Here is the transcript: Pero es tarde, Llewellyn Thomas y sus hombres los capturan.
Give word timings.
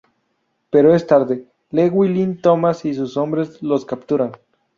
Pero 0.71 0.95
es 0.95 1.05
tarde, 1.05 1.45
Llewellyn 1.69 2.41
Thomas 2.41 2.85
y 2.85 2.95
sus 2.95 3.17
hombres 3.17 3.61
los 3.61 3.85
capturan. 3.85 4.31